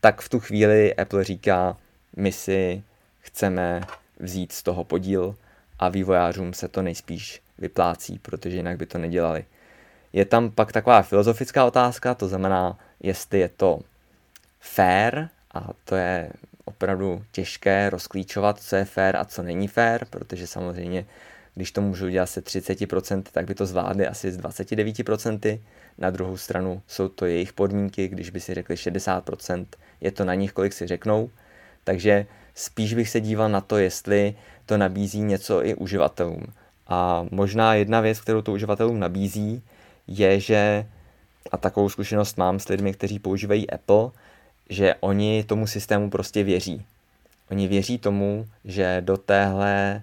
[0.00, 1.76] tak v tu chvíli Apple říká,
[2.16, 2.82] my si
[3.20, 3.80] chceme
[4.20, 5.34] vzít z toho podíl
[5.78, 9.44] a vývojářům se to nejspíš vyplácí, protože jinak by to nedělali.
[10.12, 13.80] Je tam pak taková filozofická otázka, to znamená, jestli je to
[14.60, 16.30] fair, a to je
[16.68, 21.06] opravdu těžké rozklíčovat, co je fair a co není fair, protože samozřejmě,
[21.54, 25.60] když to můžu dělat se 30%, tak by to zvládli asi s 29%.
[25.98, 29.66] Na druhou stranu jsou to jejich podmínky, když by si řekli 60%,
[30.00, 31.30] je to na nich, kolik si řeknou.
[31.84, 34.34] Takže spíš bych se díval na to, jestli
[34.66, 36.46] to nabízí něco i uživatelům.
[36.86, 39.62] A možná jedna věc, kterou to uživatelům nabízí,
[40.06, 40.86] je, že,
[41.52, 44.10] a takovou zkušenost mám s lidmi, kteří používají Apple,
[44.68, 46.84] že oni tomu systému prostě věří.
[47.50, 50.02] Oni věří tomu, že do téhle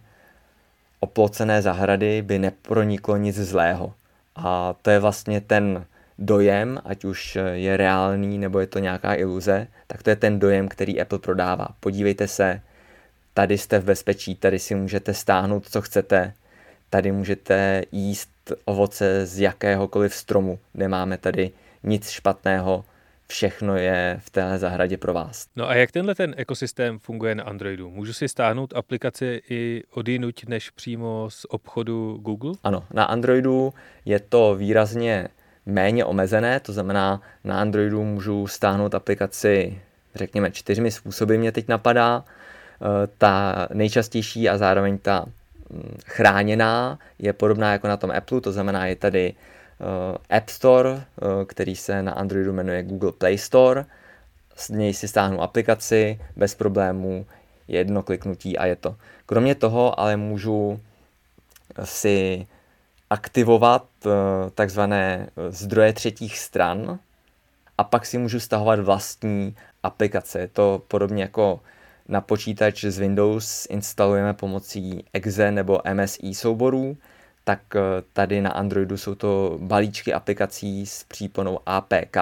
[1.00, 3.94] oplocené zahrady by neproniklo nic zlého.
[4.36, 5.86] A to je vlastně ten
[6.20, 10.68] dojem, ať už je reálný nebo je to nějaká iluze, tak to je ten dojem,
[10.68, 11.68] který Apple prodává.
[11.80, 12.62] Podívejte se,
[13.34, 16.34] tady jste v bezpečí, tady si můžete stáhnout, co chcete,
[16.90, 18.30] tady můžete jíst
[18.66, 21.52] ovoce z jakéhokoliv stromu, nemáme tady
[21.84, 22.86] nic špatného,
[23.28, 25.48] všechno je v téhle zahradě pro vás.
[25.56, 27.90] No a jak tenhle ten ekosystém funguje na Androidu?
[27.90, 32.54] Můžu si stáhnout aplikaci i odjinuť než přímo z obchodu Google?
[32.64, 33.74] Ano, na Androidu
[34.06, 35.28] je to výrazně
[35.66, 39.82] méně omezené, to znamená, na Androidu můžu stáhnout aplikaci,
[40.16, 42.24] řekněme, čtyřmi způsoby mě teď napadá.
[42.26, 45.26] Eh, ta nejčastější a zároveň ta
[45.70, 49.34] mm, chráněná je podobná jako na tom Apple, to znamená, je tady
[50.30, 53.86] App Store, eh, který se na Androidu jmenuje Google Play Store.
[54.56, 57.26] Z něj si stáhnu aplikaci bez problémů,
[57.68, 58.96] jedno kliknutí a je to.
[59.26, 60.80] Kromě toho ale můžu
[61.84, 62.48] si
[63.10, 63.86] aktivovat
[64.56, 67.00] takzvané zdroje třetích stran
[67.78, 70.40] a pak si můžu stahovat vlastní aplikace.
[70.40, 71.60] Je to podobně jako
[72.08, 76.98] na počítač z Windows instalujeme pomocí exe nebo MSI souborů,
[77.46, 77.80] tak eh,
[78.14, 82.18] tady na Androidu jsou to balíčky aplikací s příponou APK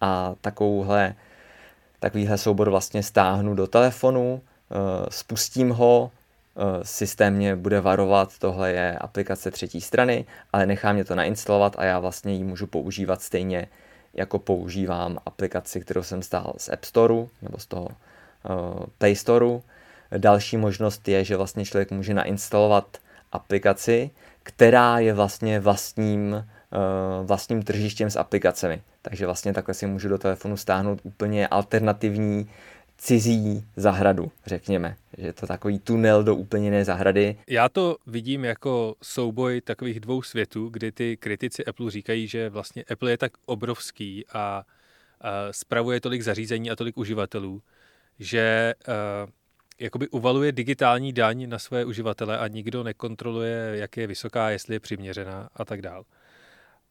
[0.00, 1.14] a takovouhle,
[2.00, 4.74] takovýhle soubor vlastně stáhnu do telefonu, eh,
[5.08, 11.04] spustím ho, eh, systém mě bude varovat, tohle je aplikace třetí strany, ale nechá mě
[11.04, 13.68] to nainstalovat a já vlastně ji můžu používat stejně,
[14.14, 17.88] jako používám aplikaci, kterou jsem stál z App Storeu nebo z toho
[18.98, 19.62] Play Storeu.
[20.18, 22.98] Další možnost je, že vlastně člověk může nainstalovat
[23.32, 24.10] aplikaci,
[24.42, 26.34] která je vlastně vlastním,
[26.72, 26.76] eh,
[27.22, 28.82] vlastním tržištěm s aplikacemi.
[29.02, 32.48] Takže vlastně takhle si můžu do telefonu stáhnout úplně alternativní
[32.98, 34.96] cizí zahradu, řekněme.
[35.18, 37.36] Že je to takový tunel do úplně jiné zahrady.
[37.46, 42.84] Já to vidím jako souboj takových dvou světů, kdy ty kritici Apple říkají, že vlastně
[42.90, 44.64] Apple je tak obrovský a, a
[45.50, 47.62] spravuje tolik zařízení a tolik uživatelů,
[48.18, 49.30] že uh,
[49.80, 54.80] jakoby uvaluje digitální daň na své uživatele a nikdo nekontroluje, jak je vysoká, jestli je
[54.80, 56.04] přiměřená a tak dál.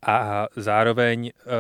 [0.06, 1.52] A zároveň uh,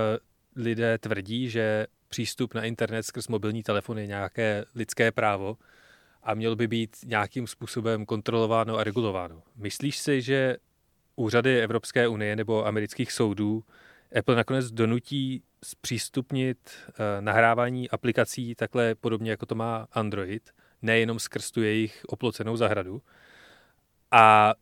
[0.64, 5.58] lidé tvrdí, že přístup na internet skrz mobilní telefon je nějaké lidské právo
[6.24, 9.44] a mělo by být nějakým způsobem kontrolováno a regulováno.
[9.56, 10.58] Myslíš si, že
[11.16, 13.64] úřady Evropské unie nebo amerických soudů
[14.20, 16.58] Apple nakonec donutí zpřístupnit
[16.88, 23.02] uh, nahrávání aplikací takhle podobně, jako to má Android, nejenom skrz tu jejich oplocenou zahradu,
[24.12, 24.54] a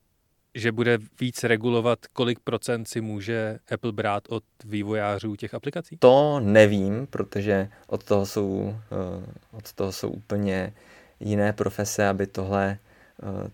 [0.54, 5.96] že bude víc regulovat, kolik procent si může Apple brát od vývojářů těch aplikací?
[5.96, 10.72] To nevím, protože od toho jsou, uh, od toho jsou úplně
[11.20, 12.78] jiné profese, aby tohle
[13.22, 13.48] uh,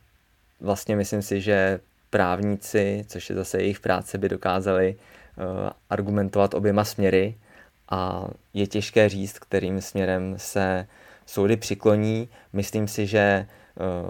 [0.60, 4.96] vlastně myslím si, že právníci, což je zase jejich práce, by dokázali
[5.38, 7.34] Eh, argumentovat oběma směry
[7.88, 10.86] a je těžké říct, kterým směrem se
[11.26, 12.28] soudy přikloní.
[12.52, 13.46] Myslím si, že eh,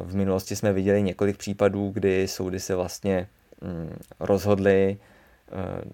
[0.02, 3.29] v minulosti jsme viděli několik případů, kdy soudy se vlastně
[3.61, 5.85] mm, rozhodly eh,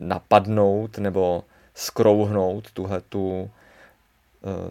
[0.00, 3.50] napadnout nebo skrouhnout tuhletu,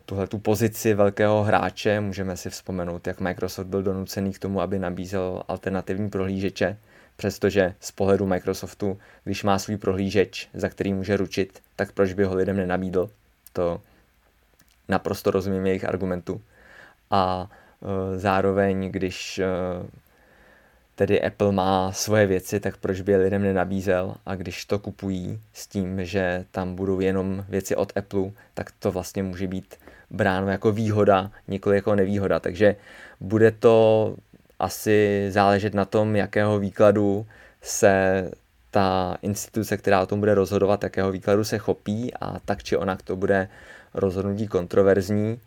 [0.05, 1.99] tuhletu pozici velkého hráče.
[1.99, 6.77] Můžeme si vzpomenout, jak Microsoft byl donucený k tomu, aby nabízel alternativní prohlížeče
[7.15, 12.23] Přestože z pohledu Microsoftu, když má svůj prohlížeč, za který může ručit, tak proč by
[12.23, 13.09] ho lidem nenabídl?
[13.53, 13.81] To
[14.87, 16.41] naprosto rozumím jejich argumentu.
[17.11, 19.45] A e, zároveň, když e,
[20.95, 25.39] tedy Apple má svoje věci, tak proč by je lidem nenabízel a když to kupují
[25.53, 29.75] s tím, že tam budou jenom věci od Apple, tak to vlastně může být
[30.09, 32.39] bráno jako výhoda, nikoli jako nevýhoda.
[32.39, 32.75] Takže
[33.19, 34.15] bude to
[34.59, 37.25] asi záležet na tom, jakého výkladu
[37.61, 38.31] se
[38.71, 43.01] ta instituce, která o tom bude rozhodovat, jakého výkladu se chopí a tak či onak
[43.01, 43.47] to bude
[43.95, 45.39] rozhodnutí kontroverzní.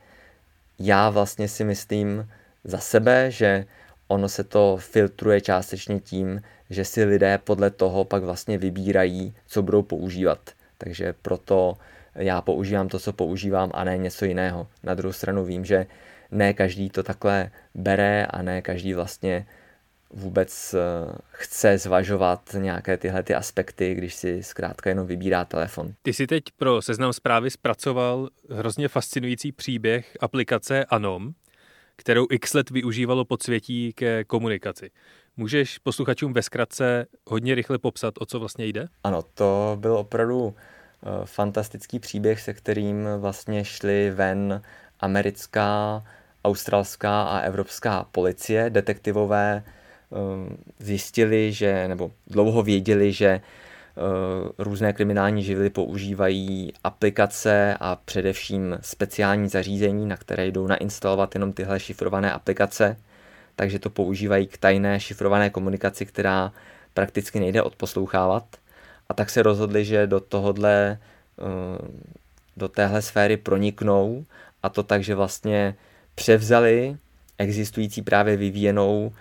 [0.78, 2.28] Já vlastně si myslím
[2.64, 3.64] za sebe, že
[4.08, 9.62] ono se to filtruje částečně tím, že si lidé podle toho pak vlastně vybírají, co
[9.62, 10.38] budou používat.
[10.78, 11.76] Takže proto
[12.14, 14.66] já používám to, co používám a ne něco jiného.
[14.82, 15.86] Na druhou stranu vím, že
[16.30, 19.46] ne každý to takhle bere a ne každý vlastně
[20.10, 20.78] vůbec eh,
[21.30, 25.92] chce zvažovat nějaké tyhle ty aspekty, když si zkrátka jenom vybírá telefon.
[26.02, 31.32] Ty si teď pro seznam zprávy zpracoval hrozně fascinující příběh aplikace Anom,
[31.96, 34.90] kterou x let využívalo podsvětí ke komunikaci.
[35.36, 38.88] Můžeš posluchačům ve zkratce hodně rychle popsat, o co vlastně jde?
[39.04, 44.62] Ano, to byl opravdu eh, fantastický příběh, se kterým vlastně šli ven
[45.00, 46.04] americká
[46.44, 49.64] australská a evropská policie, detektivové
[50.78, 59.48] zjistili, že, nebo dlouho věděli, že uh, různé kriminální živly používají aplikace a především speciální
[59.48, 62.96] zařízení, na které jdou nainstalovat jenom tyhle šifrované aplikace,
[63.56, 66.52] takže to používají k tajné šifrované komunikaci, která
[66.94, 68.44] prakticky nejde odposlouchávat.
[69.08, 70.98] A tak se rozhodli, že do tohodle
[71.36, 71.88] uh,
[72.56, 74.24] do téhle sféry proniknou
[74.62, 75.74] a to tak, že vlastně
[76.14, 76.96] převzali
[77.38, 79.12] existující právě vyvíjenou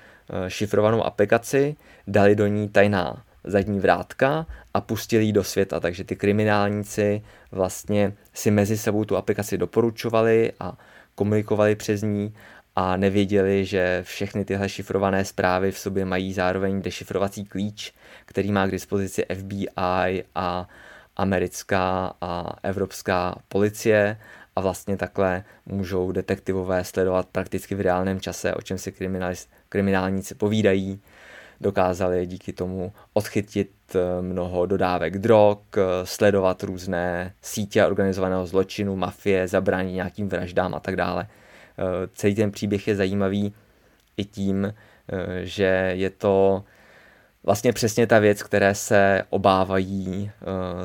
[0.47, 1.75] šifrovanou aplikaci,
[2.07, 5.80] dali do ní tajná zadní vrátka a pustili ji do světa.
[5.80, 7.21] Takže ty kriminálníci
[7.51, 10.78] vlastně si mezi sebou tu aplikaci doporučovali a
[11.15, 12.34] komunikovali přes ní
[12.75, 17.93] a nevěděli, že všechny tyhle šifrované zprávy v sobě mají zároveň dešifrovací klíč,
[18.25, 20.67] který má k dispozici FBI a
[21.15, 24.17] americká a evropská policie
[24.55, 28.91] a vlastně takhle můžou detektivové sledovat prakticky v reálném čase, o čem si
[29.70, 30.99] kriminálníci povídají.
[31.61, 39.47] Dokázali díky tomu odchytit eh, mnoho dodávek drog, eh, sledovat různé sítě organizovaného zločinu, mafie,
[39.47, 41.28] zabránit nějakým vraždám a tak dále.
[41.28, 43.53] Eh, celý ten příběh je zajímavý
[44.18, 44.74] i tím,
[45.43, 46.63] že je to
[47.43, 50.32] vlastně přesně ta věc, které se obávají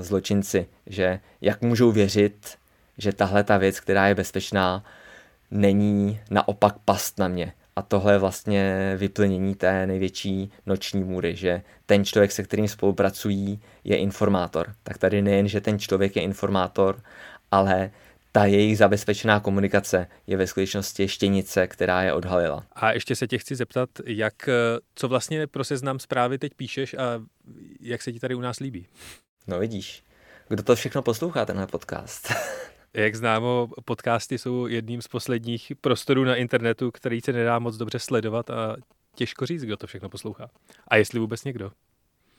[0.00, 2.56] zločinci, že jak můžou věřit
[2.98, 4.84] že tahle ta věc, která je bezpečná,
[5.50, 7.52] není naopak past na mě.
[7.76, 13.60] A tohle je vlastně vyplnění té největší noční můry, že ten člověk, se kterým spolupracují,
[13.84, 14.74] je informátor.
[14.82, 17.00] Tak tady nejen, že ten člověk je informátor,
[17.50, 17.90] ale
[18.32, 22.66] ta jejich zabezpečená komunikace je ve skutečnosti štěnice, která je odhalila.
[22.72, 24.48] A ještě se tě chci zeptat, jak,
[24.94, 27.22] co vlastně pro seznam zprávy teď píšeš a
[27.80, 28.86] jak se ti tady u nás líbí?
[29.46, 30.02] No vidíš,
[30.48, 32.32] kdo to všechno poslouchá, tenhle podcast?
[32.94, 37.98] Jak známo, podcasty jsou jedním z posledních prostorů na internetu, který se nedá moc dobře
[37.98, 38.76] sledovat a
[39.14, 40.50] těžko říct, kdo to všechno poslouchá.
[40.88, 41.72] A jestli vůbec někdo.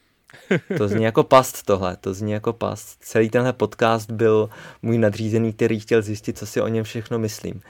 [0.77, 3.03] to zní jako past tohle, to zní jako past.
[3.03, 4.49] Celý tenhle podcast byl
[4.81, 7.61] můj nadřízený, který chtěl zjistit, co si o něm všechno myslím.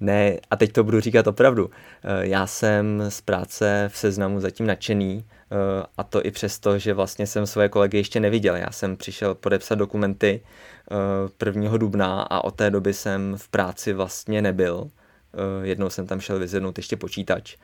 [0.00, 1.70] Ne, a teď to budu říkat opravdu.
[2.02, 5.24] Eh, já jsem z práce v seznamu zatím nadšený,
[5.96, 8.56] a to i přesto, že vlastně jsem své kolegy ještě neviděl.
[8.56, 10.40] Já jsem přišel podepsat dokumenty
[11.44, 11.74] 1.
[11.74, 14.90] Eh, dubna a od té doby jsem v práci vlastně nebyl.
[15.62, 17.56] Jednou jsem tam šel vyzvednout ještě počítač,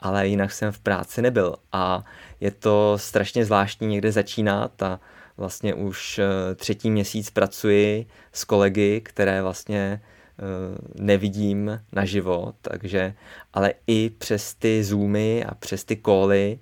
[0.00, 1.56] ale jinak jsem v práci nebyl.
[1.72, 2.04] A
[2.40, 5.00] je to strašně zvláštní někde začínat a
[5.36, 6.20] vlastně už
[6.56, 10.00] třetí měsíc pracuji s kolegy, které vlastně
[10.40, 13.14] Eh, nevidím naživo, takže,
[13.52, 16.58] ale i přes ty zoomy a přes ty koly,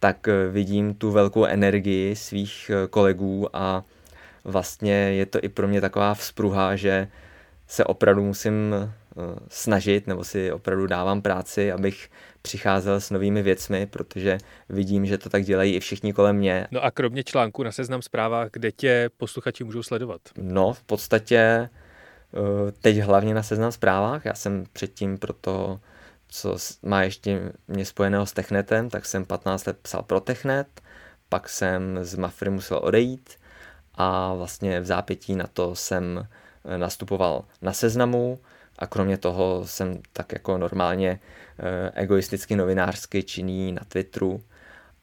[0.00, 3.84] tak eh, vidím tu velkou energii svých eh, kolegů a
[4.44, 7.08] vlastně je to i pro mě taková vzpruha, že
[7.66, 8.74] se opravdu musím
[9.48, 12.10] snažit, nebo si opravdu dávám práci, abych
[12.42, 14.38] přicházel s novými věcmi, protože
[14.68, 16.66] vidím, že to tak dělají i všichni kolem mě.
[16.70, 20.20] No a kromě článku na Seznam zprávách, kde tě posluchači můžou sledovat?
[20.38, 21.68] No, v podstatě
[22.34, 24.24] Eh, teď hlavně na seznam zprávách.
[24.24, 25.80] Já jsem předtím pro to,
[26.30, 30.80] co má ještě mě spojeného s Technetem, tak jsem 15 let psal pro Technet,
[31.28, 33.30] pak jsem z Mafry musel odejít
[33.94, 36.28] a vlastně v zápětí na to jsem
[36.64, 38.38] eh, nastupoval na seznamu
[38.78, 41.20] a kromě toho jsem tak jako normálně
[41.58, 44.42] eh, egoisticky novinářsky činný na Twitteru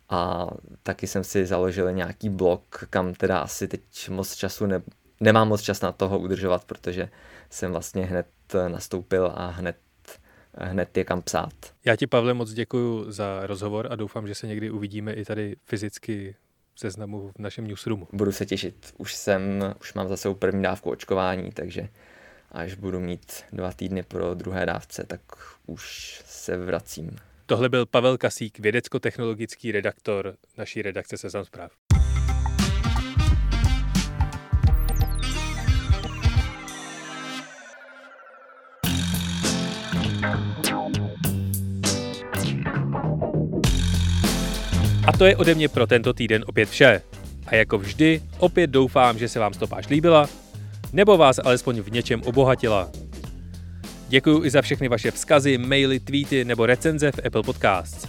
[0.09, 0.47] a
[0.83, 4.81] taky jsem si založil nějaký blog, kam teda asi teď moc času ne,
[5.19, 7.09] nemám moc čas na toho udržovat, protože
[7.49, 8.27] jsem vlastně hned
[8.67, 9.75] nastoupil a hned
[10.57, 11.53] hned je kam psát.
[11.85, 15.55] Já ti, Pavle, moc děkuji za rozhovor a doufám, že se někdy uvidíme i tady
[15.65, 16.35] fyzicky
[16.73, 18.07] v seznamu v našem newsroomu.
[18.13, 18.93] Budu se těšit.
[18.97, 21.89] Už jsem, už mám zase první dávku očkování, takže
[22.51, 25.21] až budu mít dva týdny pro druhé dávce, tak
[25.65, 27.17] už se vracím.
[27.45, 31.71] Tohle byl Pavel Kasík, vědecko-technologický redaktor naší redakce Seznam zpráv.
[45.17, 47.01] To je ode mě pro tento týden opět vše.
[47.47, 50.29] A jako vždy, opět doufám, že se vám stopáž líbila,
[50.93, 52.91] nebo vás alespoň v něčem obohatila.
[54.09, 58.07] Děkuji i za všechny vaše vzkazy, maily, tweety nebo recenze v Apple Podcasts.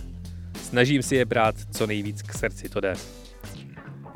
[0.62, 2.94] Snažím si je brát co nejvíc k srdci, to jde.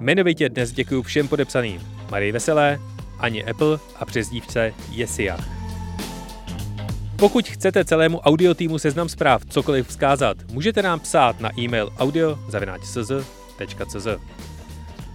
[0.00, 1.80] Jmenovitě dnes děkuji všem podepsaným.
[2.10, 2.78] Marie Veselé,
[3.18, 5.61] Ani Apple a přezdívce Jesiach.
[7.22, 13.16] Pokud chcete celému audio týmu Seznam zpráv cokoliv vzkázat, můžete nám psát na e-mail audio.cz.cz.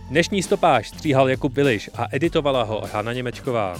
[0.09, 3.77] Dnešní stopáž stříhal Jakub Biliš a editovala ho Hana Němečková.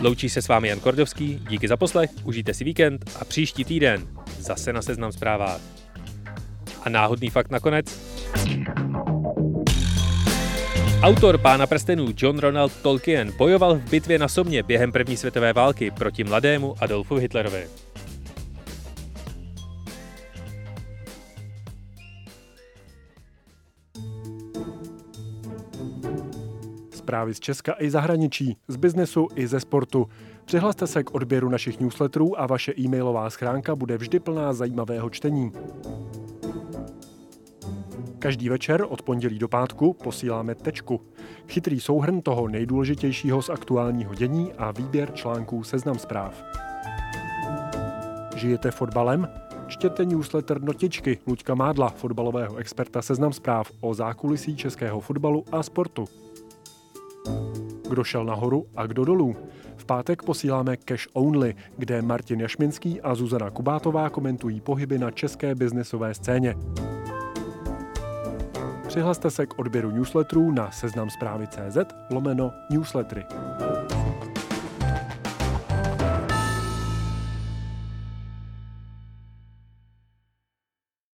[0.00, 4.08] Loučí se s vámi Jan Kordovský, díky za poslech, užijte si víkend a příští týden
[4.38, 5.60] zase na Seznam zprávách.
[6.82, 8.00] A náhodný fakt nakonec.
[11.02, 15.90] Autor Pána prstenů John Ronald Tolkien bojoval v bitvě na Somě během první světové války
[15.90, 17.66] proti mladému Adolfu Hitlerovi.
[26.92, 30.06] zprávy z Česka i zahraničí, z biznesu i ze sportu.
[30.44, 35.52] Přihlaste se k odběru našich newsletterů a vaše e-mailová schránka bude vždy plná zajímavého čtení.
[38.20, 41.00] Každý večer od pondělí do pátku posíláme tečku.
[41.48, 46.44] Chytrý souhrn toho nejdůležitějšího z aktuálního dění a výběr článků seznam zpráv.
[48.36, 49.28] Žijete fotbalem?
[49.66, 56.04] Čtěte newsletter Notičky Luďka Mádla, fotbalového experta seznam zpráv o zákulisí českého fotbalu a sportu.
[57.88, 59.36] Kdo šel nahoru a kdo dolů?
[59.76, 65.54] V pátek posíláme Cash Only, kde Martin Jašminský a Zuzana Kubátová komentují pohyby na české
[65.54, 66.54] biznesové scéně.
[68.90, 71.78] Přihlaste se k odběru newsletterů na seznam zprávy CZ
[72.10, 73.26] lomeno newslettery.